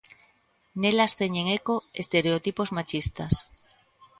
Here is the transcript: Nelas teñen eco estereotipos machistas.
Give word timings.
Nelas 0.81 1.13
teñen 1.19 1.45
eco 1.57 1.75
estereotipos 2.01 2.69
machistas. 2.77 3.33